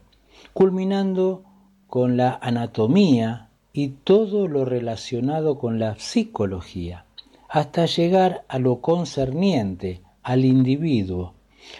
[0.54, 1.44] culminando
[1.88, 7.04] con la anatomía y todo lo relacionado con la psicología,
[7.50, 11.34] hasta llegar a lo concerniente al individuo,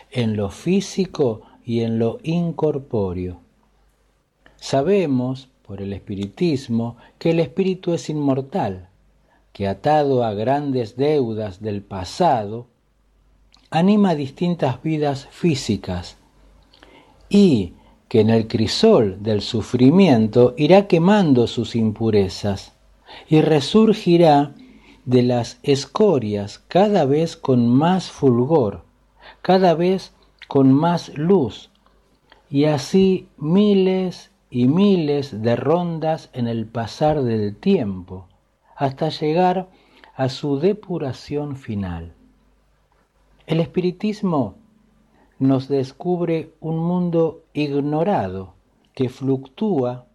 [0.10, 3.42] en lo físico y en lo incorpóreo.
[4.56, 8.90] Sabemos, por el espiritismo, que el espíritu es inmortal,
[9.54, 12.66] que atado a grandes deudas del pasado,
[13.70, 16.18] anima distintas vidas físicas
[17.30, 17.74] y
[18.08, 22.74] que en el crisol del sufrimiento irá quemando sus impurezas
[23.28, 24.56] y resurgirá
[25.06, 28.86] de las escorias cada vez con más fulgor,
[29.44, 30.14] cada vez
[30.50, 31.70] con más luz,
[32.50, 38.26] y así miles y miles de rondas en el pasar del tiempo,
[38.76, 39.70] hasta llegar
[40.16, 42.16] a su depuración final.
[43.46, 44.56] El espiritismo
[45.38, 48.56] nos descubre un mundo ignorado
[48.96, 50.08] que fluctúa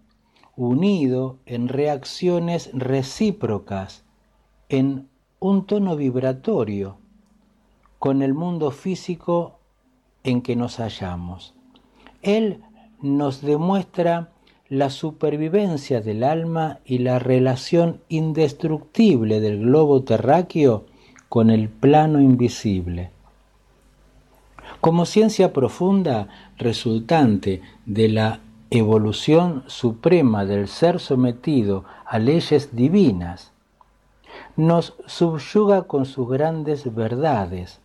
[0.56, 4.04] unido en reacciones recíprocas
[4.68, 6.98] en un tono vibratorio
[8.00, 9.53] con el mundo físico
[10.24, 11.54] en que nos hallamos.
[12.22, 12.62] Él
[13.00, 14.30] nos demuestra
[14.68, 20.86] la supervivencia del alma y la relación indestructible del globo terráqueo
[21.28, 23.10] con el plano invisible.
[24.80, 33.52] Como ciencia profunda resultante de la evolución suprema del ser sometido a leyes divinas,
[34.56, 37.80] nos subyuga con sus grandes verdades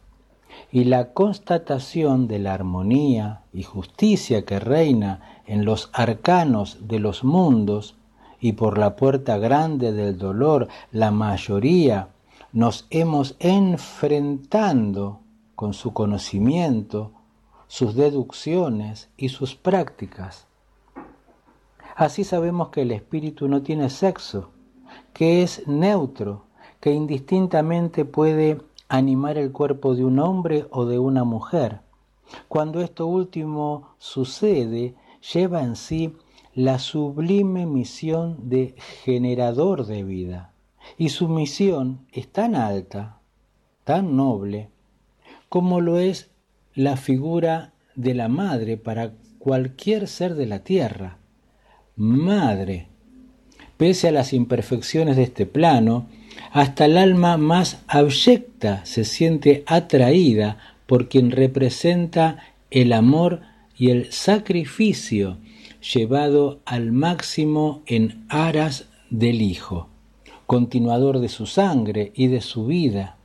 [0.72, 7.24] y la constatación de la armonía y justicia que reina en los arcanos de los
[7.24, 7.96] mundos
[8.40, 12.10] y por la puerta grande del dolor la mayoría
[12.52, 15.20] nos hemos enfrentando
[15.56, 17.12] con su conocimiento,
[17.68, 20.48] sus deducciones y sus prácticas.
[21.96, 24.52] Así sabemos que el espíritu no tiene sexo,
[25.14, 26.46] que es neutro,
[26.80, 31.82] que indistintamente puede animar el cuerpo de un hombre o de una mujer.
[32.48, 34.96] Cuando esto último sucede,
[35.34, 36.14] lleva en sí
[36.54, 40.54] la sublime misión de generador de vida.
[40.98, 43.22] Y su misión es tan alta,
[43.84, 44.70] tan noble,
[45.48, 46.32] como lo es
[46.74, 51.20] la figura de la madre para cualquier ser de la tierra.
[51.96, 52.90] Madre.
[53.80, 56.08] Pese a las imperfecciones de este plano,
[56.52, 62.40] hasta el alma más abyecta se siente atraída por quien representa
[62.72, 63.40] el amor
[63.78, 65.38] y el sacrificio
[65.94, 69.88] llevado al máximo en aras del Hijo,
[70.46, 73.16] continuador de su sangre y de su vida,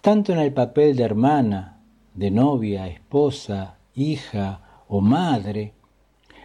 [0.00, 1.82] tanto en el papel de hermana,
[2.14, 5.74] de novia, esposa, hija o madre,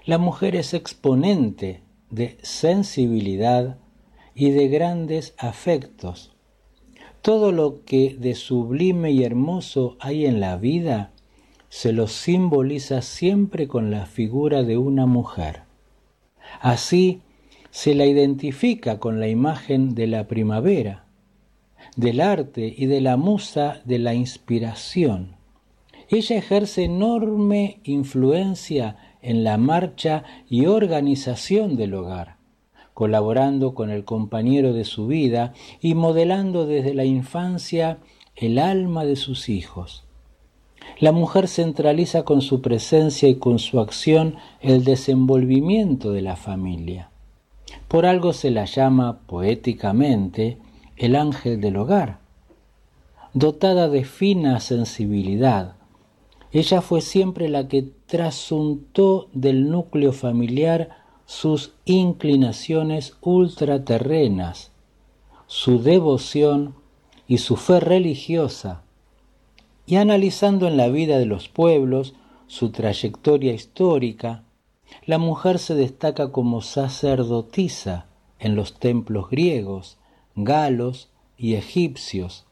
[0.03, 3.77] la mujer es exponente de sensibilidad
[4.33, 6.35] y de grandes afectos.
[7.21, 11.11] Todo lo que de sublime y hermoso hay en la vida
[11.69, 15.63] se lo simboliza siempre con la figura de una mujer.
[16.61, 17.21] Así
[17.71, 21.05] se la identifica con la imagen de la primavera,
[21.95, 25.35] del arte y de la musa de la inspiración.
[26.09, 32.37] Ella ejerce enorme influencia en la marcha y organización del hogar,
[32.93, 37.99] colaborando con el compañero de su vida y modelando desde la infancia
[38.35, 40.03] el alma de sus hijos.
[40.99, 47.11] La mujer centraliza con su presencia y con su acción el desenvolvimiento de la familia.
[47.87, 50.57] Por algo se la llama poéticamente
[50.95, 52.19] el ángel del hogar.
[53.33, 55.76] Dotada de fina sensibilidad,
[56.51, 60.89] ella fue siempre la que trasuntó del núcleo familiar
[61.25, 64.71] sus inclinaciones ultraterrenas,
[65.45, 66.75] su devoción
[67.27, 68.83] y su fe religiosa,
[69.85, 72.13] y analizando en la vida de los pueblos
[72.47, 74.43] su trayectoria histórica,
[75.05, 78.07] la mujer se destaca como sacerdotisa
[78.39, 79.97] en los templos griegos,
[80.35, 82.45] galos y egipcios,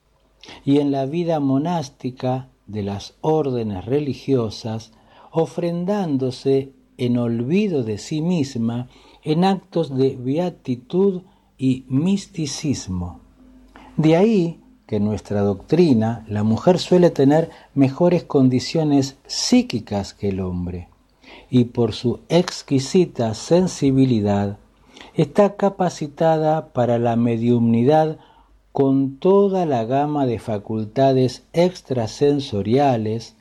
[0.65, 4.91] y en la vida monástica de las órdenes religiosas,
[5.31, 8.87] ofrendándose en olvido de sí misma
[9.23, 11.23] en actos de beatitud
[11.57, 13.19] y misticismo.
[13.97, 20.89] De ahí que nuestra doctrina la mujer suele tener mejores condiciones psíquicas que el hombre
[21.49, 24.57] y por su exquisita sensibilidad
[25.15, 28.19] está capacitada para la mediumnidad
[28.75, 33.37] con toda la gama de facultades extrasensoriales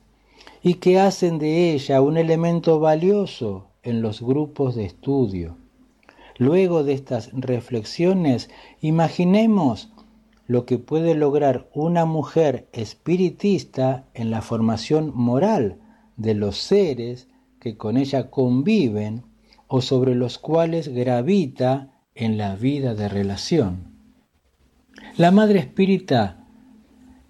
[0.62, 5.56] y que hacen de ella un elemento valioso en los grupos de estudio.
[6.38, 8.48] Luego de estas reflexiones,
[8.80, 9.90] imaginemos
[10.46, 15.80] lo que puede lograr una mujer espiritista en la formación moral
[16.16, 17.26] de los seres
[17.58, 19.24] que con ella conviven
[19.66, 23.93] o sobre los cuales gravita en la vida de relación.
[25.16, 26.44] La madre espírita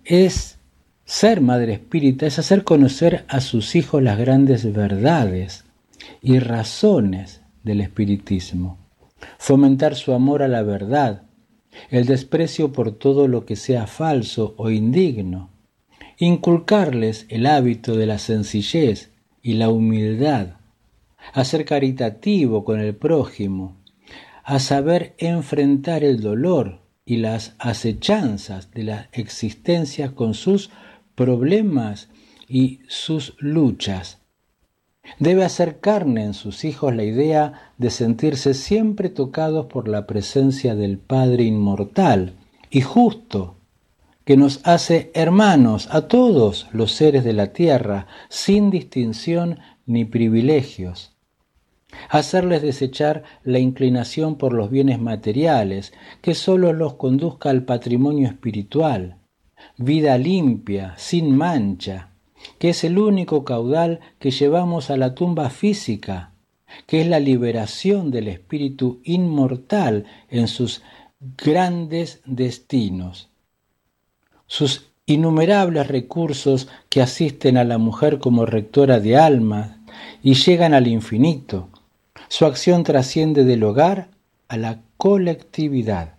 [0.06, 0.58] es
[1.04, 5.66] ser madre espírita, es hacer conocer a sus hijos las grandes verdades
[6.22, 8.78] y razones del espiritismo,
[9.36, 11.24] fomentar su amor a la verdad,
[11.90, 15.50] el desprecio por todo lo que sea falso o indigno,
[16.16, 19.12] inculcarles el hábito de la sencillez
[19.42, 20.54] y la humildad,
[21.34, 23.76] a ser caritativo con el prójimo,
[24.42, 30.70] a saber enfrentar el dolor y las acechanzas de la existencia con sus
[31.14, 32.08] problemas
[32.48, 34.18] y sus luchas.
[35.18, 40.74] Debe hacer carne en sus hijos la idea de sentirse siempre tocados por la presencia
[40.74, 42.36] del Padre inmortal
[42.70, 43.56] y justo,
[44.24, 51.13] que nos hace hermanos a todos los seres de la tierra, sin distinción ni privilegios
[52.08, 55.92] hacerles desechar la inclinación por los bienes materiales,
[56.22, 59.18] que sólo los conduzca al patrimonio espiritual,
[59.76, 62.10] vida limpia, sin mancha,
[62.58, 66.32] que es el único caudal que llevamos a la tumba física,
[66.86, 70.82] que es la liberación del espíritu inmortal en sus
[71.36, 73.30] grandes destinos.
[74.46, 79.76] Sus innumerables recursos que asisten a la mujer como rectora de almas
[80.22, 81.68] y llegan al infinito,
[82.36, 84.10] su acción trasciende del hogar
[84.48, 86.16] a la colectividad.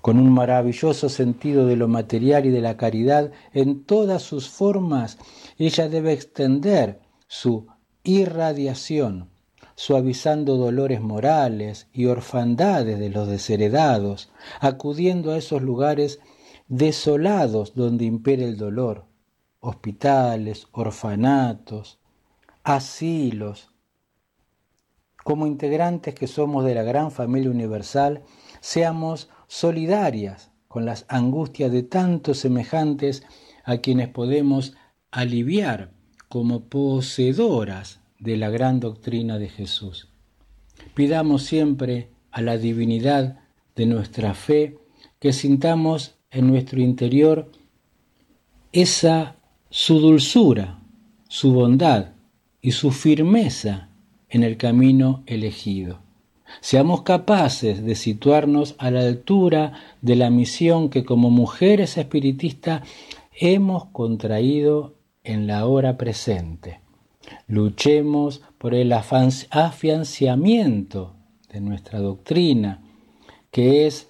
[0.00, 5.18] Con un maravilloso sentido de lo material y de la caridad en todas sus formas,
[5.58, 7.66] ella debe extender su
[8.04, 9.28] irradiación,
[9.74, 16.20] suavizando dolores morales y orfandades de los desheredados, acudiendo a esos lugares
[16.68, 19.04] desolados donde impera el dolor,
[19.60, 21.98] hospitales, orfanatos,
[22.64, 23.71] asilos,
[25.24, 28.22] como integrantes que somos de la gran familia universal,
[28.60, 33.24] seamos solidarias con las angustias de tantos semejantes
[33.64, 34.74] a quienes podemos
[35.10, 35.92] aliviar
[36.28, 40.08] como poseedoras de la gran doctrina de Jesús.
[40.94, 43.40] Pidamos siempre a la divinidad
[43.76, 44.78] de nuestra fe
[45.18, 47.52] que sintamos en nuestro interior
[48.72, 49.36] esa
[49.68, 50.82] su dulzura,
[51.28, 52.12] su bondad
[52.60, 53.91] y su firmeza
[54.32, 56.00] en el camino elegido.
[56.60, 62.82] Seamos capaces de situarnos a la altura de la misión que como mujeres espiritistas
[63.38, 66.80] hemos contraído en la hora presente.
[67.46, 71.14] Luchemos por el afianciamiento
[71.52, 72.80] de nuestra doctrina,
[73.50, 74.08] que es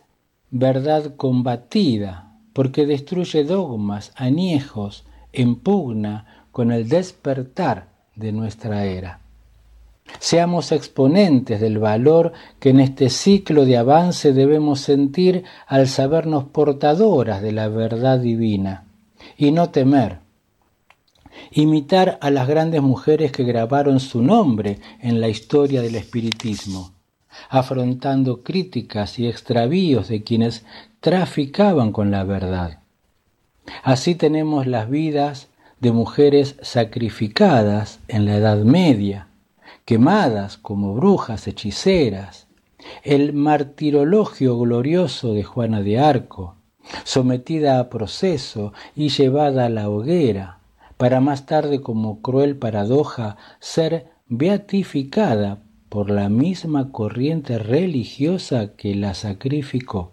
[0.51, 9.22] verdad combatida, porque destruye dogmas añejos en pugna con el despertar de nuestra era.
[10.19, 17.43] Seamos exponentes del valor que en este ciclo de avance debemos sentir al sabernos portadoras
[17.43, 18.85] de la verdad divina
[19.37, 20.19] y no temer.
[21.51, 26.93] Imitar a las grandes mujeres que grabaron su nombre en la historia del espiritismo,
[27.49, 30.65] afrontando críticas y extravíos de quienes
[31.01, 32.79] traficaban con la verdad.
[33.83, 35.49] Así tenemos las vidas
[35.81, 39.29] de mujeres sacrificadas en la Edad Media,
[39.85, 42.49] quemadas como brujas hechiceras,
[43.03, 46.57] el martirologio glorioso de Juana de Arco,
[47.05, 50.59] sometida a proceso y llevada a la hoguera,
[50.97, 59.15] para más tarde como cruel paradoja ser beatificada por la misma corriente religiosa que la
[59.15, 60.13] sacrificó.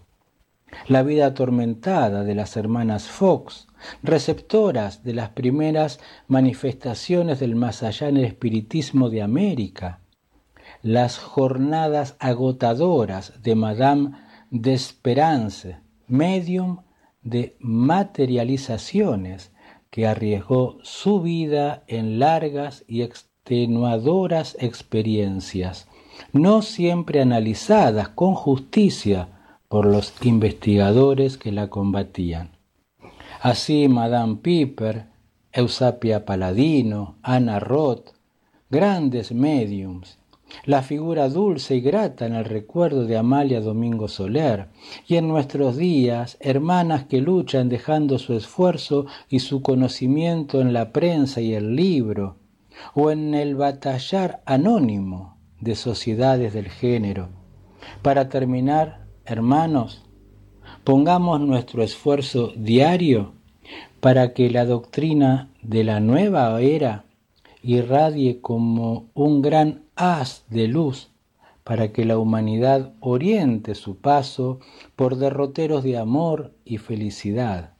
[0.87, 3.68] La vida atormentada de las hermanas Fox,
[4.03, 10.01] receptoras de las primeras manifestaciones del más allá en el espiritismo de América,
[10.81, 14.11] las jornadas agotadoras de Madame
[14.51, 15.77] d'Esperance,
[16.07, 16.77] medium
[17.21, 19.51] de materializaciones
[19.89, 25.87] que arriesgó su vida en largas y extenuadoras experiencias,
[26.33, 29.29] no siempre analizadas con justicia
[29.67, 32.58] por los investigadores que la combatían.
[33.41, 35.05] Así Madame Piper,
[35.53, 38.09] Eusapia Paladino, Ana Roth,
[38.69, 40.19] grandes mediums,
[40.65, 44.67] la figura dulce y grata en el recuerdo de Amalia Domingo Soler,
[45.07, 50.91] y en nuestros días hermanas que luchan dejando su esfuerzo y su conocimiento en la
[50.91, 52.35] prensa y el libro,
[52.93, 57.29] o en el batallar anónimo de sociedades del género.
[58.01, 60.03] Para terminar, hermanos,
[60.89, 63.33] pongamos nuestro esfuerzo diario
[63.99, 67.05] para que la doctrina de la nueva era
[67.61, 71.11] irradie como un gran haz de luz
[71.63, 74.61] para que la humanidad oriente su paso
[74.95, 77.75] por derroteros de amor y felicidad,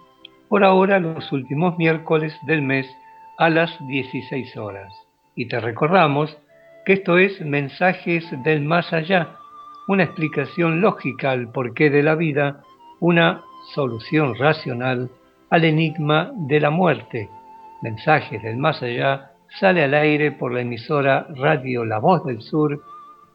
[0.51, 2.87] por ahora los últimos miércoles del mes
[3.39, 4.93] a las 16 horas.
[5.37, 6.37] Y te recordamos
[6.85, 9.37] que esto es Mensajes del Más Allá,
[9.87, 12.63] una explicación lógica al porqué de la vida,
[13.01, 13.41] una
[13.75, 15.09] solución racional
[15.51, 17.29] al enigma de la muerte.
[17.83, 22.83] Mensajes del Más Allá sale al aire por la emisora Radio La Voz del Sur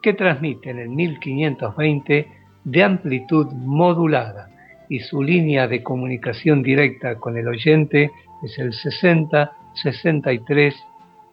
[0.02, 2.28] que transmite en el 1520
[2.66, 4.50] de amplitud modulada
[4.90, 8.12] y su línea de comunicación directa con el oyente
[8.44, 10.76] es el 60 63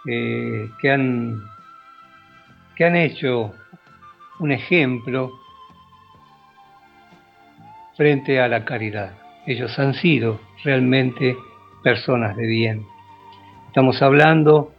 [0.06, 1.42] eh, que, han,
[2.76, 3.54] que han hecho
[4.40, 5.32] un ejemplo
[7.96, 9.12] frente a la caridad.
[9.46, 11.36] Ellos han sido realmente
[11.82, 12.97] personas de bien.
[13.68, 14.72] Estamos hablando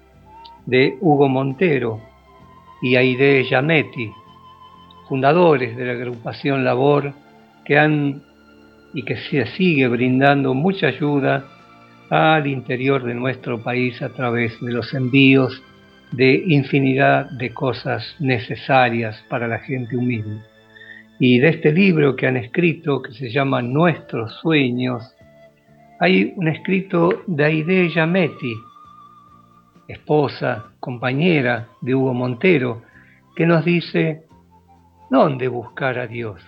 [0.66, 2.02] de Hugo Montero
[2.82, 4.12] y Aide Yametti,
[5.08, 7.14] fundadores de la agrupación Labor,
[7.64, 8.24] que han
[8.96, 11.46] y que se sigue brindando mucha ayuda
[12.10, 15.62] al interior de nuestro país a través de los envíos
[16.12, 20.42] de infinidad de cosas necesarias para la gente humilde.
[21.20, 25.16] Y de este libro que han escrito, que se llama Nuestros Sueños,
[26.00, 28.56] hay un escrito de Aide Yametti,
[29.90, 32.84] esposa, compañera de Hugo Montero,
[33.36, 34.24] que nos dice,
[35.10, 36.40] ¿dónde buscar a Dios?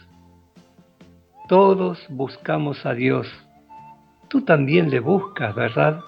[1.47, 3.27] Todos buscamos a Dios.
[4.29, 5.99] Tú también le buscas, ¿verdad?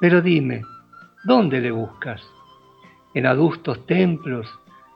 [0.00, 0.62] Pero dime,
[1.24, 2.22] ¿dónde le buscas?
[3.14, 4.48] ¿En adustos templos,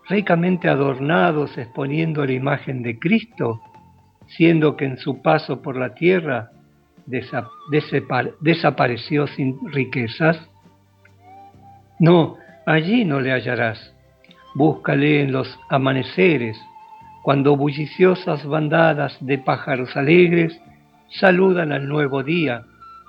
[0.08, 3.60] ricamente adornados exponiendo la imagen de Cristo,
[4.26, 6.50] siendo que en su paso por la tierra
[8.40, 10.49] desapareció sin riquezas?
[12.00, 13.94] No, allí no le hallarás.
[14.54, 16.58] Búscale en los amaneceres,
[17.22, 20.58] cuando bulliciosas bandadas de pájaros alegres
[21.10, 22.62] saludan al nuevo día,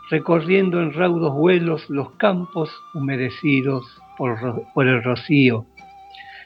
[0.10, 3.86] recorriendo en raudos vuelos los campos humedecidos
[4.18, 4.38] por,
[4.86, 5.66] el rocío.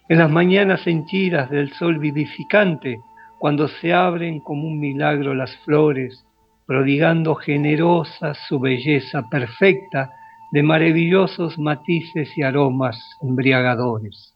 [0.08, 3.00] En las mañanas henchidas del sol vivificante,
[3.40, 6.24] cuando se abren como un milagro las flores,
[6.68, 10.12] prodigando generosa su belleza perfecta
[10.56, 14.34] de maravillosos matices y aromas embriagadores.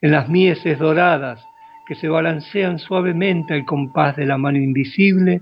[0.00, 1.44] En las mieses doradas,
[1.88, 5.40] que se balancean suavemente al compás de la mano invisible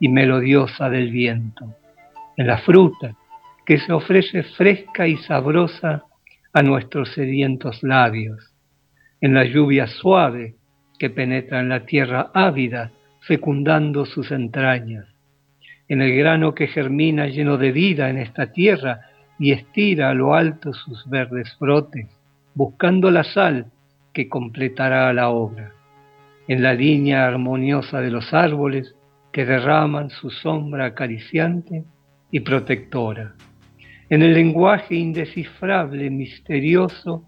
[0.00, 1.76] y melodiosa del viento,
[2.38, 3.14] en la fruta
[3.66, 6.04] que se ofrece fresca y sabrosa
[6.54, 8.54] a nuestros sedientos labios,
[9.20, 10.54] en la lluvia suave
[10.98, 12.90] que penetra en la tierra ávida,
[13.20, 15.04] fecundando sus entrañas,
[15.88, 19.00] en el grano que germina lleno de vida en esta tierra
[19.38, 22.06] y estira a lo alto sus verdes brotes,
[22.54, 23.66] buscando la sal
[24.12, 25.72] que completará la obra.
[26.48, 28.94] En la línea armoniosa de los árboles
[29.32, 31.84] que derraman su sombra acariciante
[32.30, 33.34] y protectora,
[34.10, 37.24] en el lenguaje indescifrable, misterioso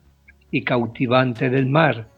[0.51, 2.09] y cautivante del mar,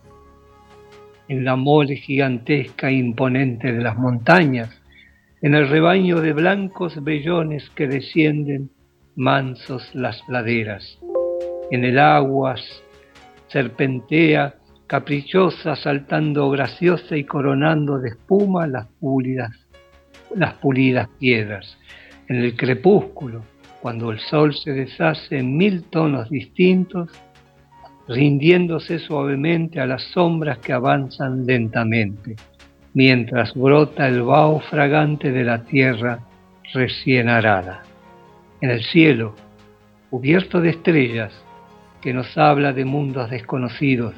[1.28, 4.70] en la mole gigantesca e imponente de las montañas,
[5.40, 8.70] en el rebaño de blancos vellones que descienden
[9.17, 10.99] mansos las laderas,
[11.71, 12.57] en el agua
[13.49, 14.55] serpentea
[14.87, 19.53] caprichosa, saltando graciosa y coronando de espuma las pulidas,
[20.35, 21.79] las pulidas piedras.
[22.29, 23.43] En el crepúsculo,
[23.81, 27.11] cuando el sol se deshace en mil tonos distintos,
[28.07, 32.37] rindiéndose suavemente a las sombras que avanzan lentamente,
[32.93, 36.21] mientras brota el vaho fragante de la tierra
[36.75, 37.83] recién arada.
[38.63, 39.35] En el cielo,
[40.09, 41.33] cubierto de estrellas,
[42.01, 44.15] que nos habla de mundos desconocidos,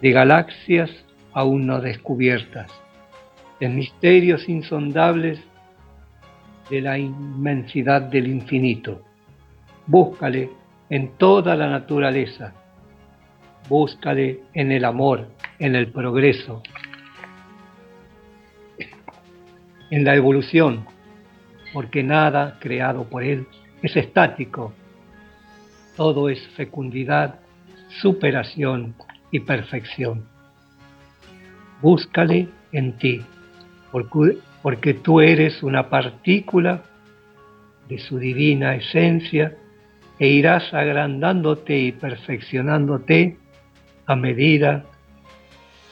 [0.00, 0.88] de galaxias
[1.32, 2.70] aún no descubiertas,
[3.58, 5.40] de misterios insondables
[6.70, 9.02] de la inmensidad del infinito.
[9.88, 10.48] Búscale
[10.88, 12.54] en toda la naturaleza,
[13.68, 15.26] búscale en el amor,
[15.58, 16.62] en el progreso,
[19.90, 20.86] en la evolución,
[21.72, 23.46] porque nada creado por Él
[23.82, 24.72] es estático,
[25.96, 27.40] todo es fecundidad,
[27.88, 28.94] superación
[29.30, 30.24] y perfección.
[31.80, 33.22] Búscale en ti,
[33.92, 36.82] porque, porque tú eres una partícula
[37.88, 39.56] de su divina esencia
[40.18, 43.36] e irás agrandándote y perfeccionándote
[44.06, 44.84] a medida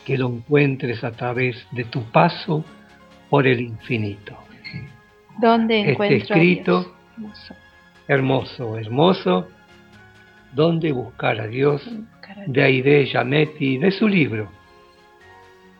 [0.04, 2.64] que lo encuentres a través de tu paso
[3.30, 4.36] por el infinito.
[5.40, 6.94] ¿Dónde este encuentro escrito.
[8.08, 9.48] Hermoso, hermoso,
[10.52, 11.82] ¿dónde buscar a Dios?
[12.46, 14.48] de Aide Yametti, de su libro,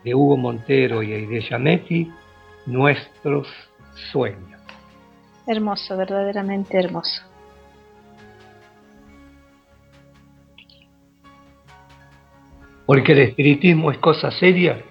[0.04, 2.10] de Hugo Montero y Aide Yametti,
[2.66, 3.48] Nuestros
[4.12, 4.60] Sueños.
[5.46, 7.22] Hermoso, verdaderamente hermoso.
[12.86, 14.82] Porque el espiritismo es cosa seria,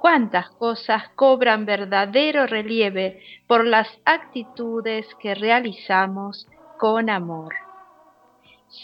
[0.00, 6.46] Cuántas cosas cobran verdadero relieve por las actitudes que realizamos
[6.78, 7.54] con amor.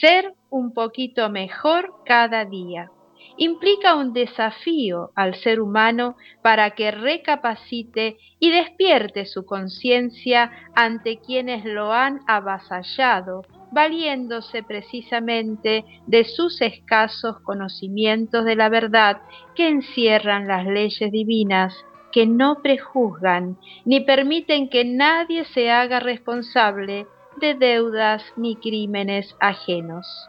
[0.00, 2.90] Ser un poquito mejor cada día
[3.36, 11.64] implica un desafío al ser humano para que recapacite y despierte su conciencia ante quienes
[11.64, 19.22] lo han avasallado, valiéndose precisamente de sus escasos conocimientos de la verdad
[19.54, 21.74] que encierran las leyes divinas
[22.12, 27.06] que no prejuzgan ni permiten que nadie se haga responsable
[27.40, 30.28] de deudas ni crímenes ajenos.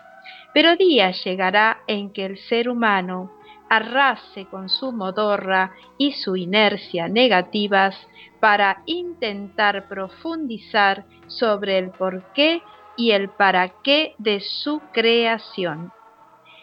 [0.54, 3.32] Pero día llegará en que el ser humano
[3.70, 7.96] arrase con su modorra y su inercia negativas
[8.40, 12.62] para intentar profundizar sobre el porqué
[12.96, 15.92] y el para qué de su creación.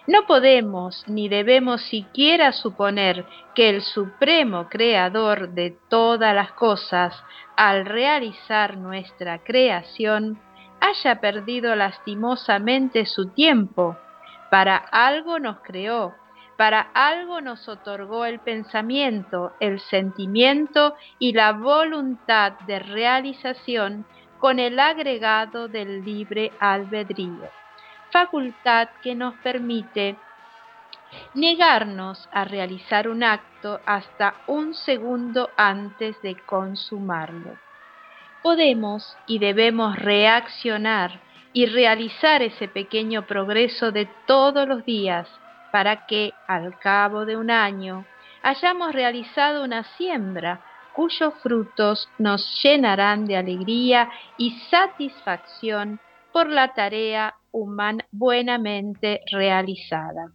[0.07, 7.15] No podemos ni debemos siquiera suponer que el supremo creador de todas las cosas,
[7.57, 10.41] al realizar nuestra creación,
[10.81, 13.97] haya perdido lastimosamente su tiempo.
[14.51, 16.15] Para algo nos creó,
[16.57, 24.05] para algo nos otorgó el pensamiento, el sentimiento y la voluntad de realización
[24.39, 27.49] con el agregado del libre albedrío,
[28.11, 30.17] facultad que nos permite
[31.35, 37.70] negarnos a realizar un acto hasta un segundo antes de consumarlo.
[38.43, 41.21] Podemos y debemos reaccionar
[41.53, 45.29] y realizar ese pequeño progreso de todos los días
[45.73, 48.07] para que, al cabo de un año,
[48.43, 56.01] hayamos realizado una siembra cuyos frutos nos llenarán de alegría y satisfacción
[56.33, 60.33] por la tarea humana buenamente realizada.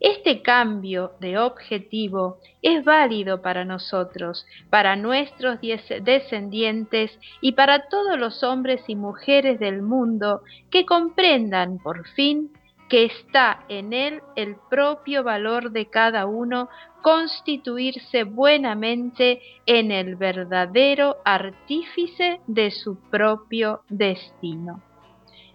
[0.00, 8.42] Este cambio de objetivo es válido para nosotros, para nuestros descendientes y para todos los
[8.42, 10.40] hombres y mujeres del mundo
[10.70, 12.50] que comprendan por fin
[12.88, 16.68] que está en él el propio valor de cada uno
[17.02, 24.82] constituirse buenamente en el verdadero artífice de su propio destino.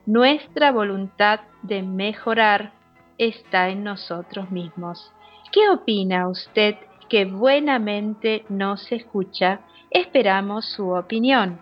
[0.05, 2.71] Nuestra voluntad de mejorar
[3.17, 5.11] está en nosotros mismos.
[5.51, 6.75] ¿Qué opina usted
[7.09, 9.61] que buenamente nos escucha?
[9.89, 11.59] Esperamos su opinión.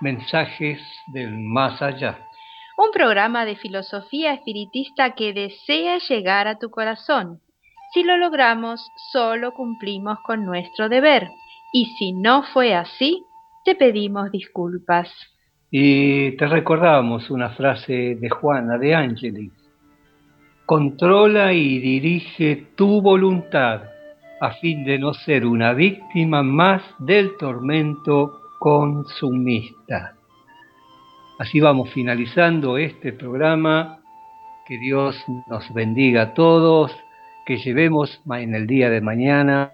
[0.00, 2.18] Mensajes del Más Allá.
[2.76, 7.40] Un programa de filosofía espiritista que desea llegar a tu corazón.
[7.92, 8.80] Si lo logramos,
[9.12, 11.28] solo cumplimos con nuestro deber.
[11.72, 13.22] Y si no fue así,
[13.64, 15.08] te pedimos disculpas.
[15.70, 19.50] Y te recordamos una frase de Juana de Ángeles.
[20.66, 23.82] Controla y dirige tu voluntad
[24.40, 30.14] a fin de no ser una víctima más del tormento consumista.
[31.38, 33.98] Así vamos finalizando este programa.
[34.66, 35.16] Que Dios
[35.48, 36.92] nos bendiga a todos,
[37.44, 39.72] que llevemos en el día de mañana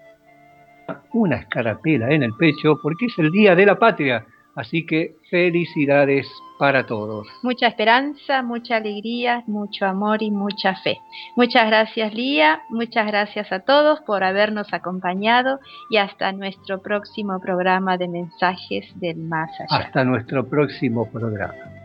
[1.12, 4.24] una escarapela en el pecho porque es el Día de la Patria.
[4.54, 6.26] Así que felicidades
[6.58, 7.28] para todos.
[7.44, 10.98] Mucha esperanza, mucha alegría, mucho amor y mucha fe.
[11.36, 15.60] Muchas gracias Lía, muchas gracias a todos por habernos acompañado
[15.90, 19.84] y hasta nuestro próximo programa de mensajes del más allá.
[19.84, 21.77] Hasta nuestro próximo programa.